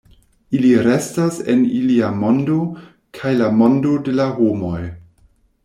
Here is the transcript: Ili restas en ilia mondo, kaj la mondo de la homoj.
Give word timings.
Ili 0.59 0.69
restas 0.87 1.37
en 1.53 1.61
ilia 1.81 2.09
mondo, 2.23 2.57
kaj 3.21 3.37
la 3.45 3.53
mondo 3.61 3.95
de 4.09 4.17
la 4.19 4.29
homoj. 4.43 4.83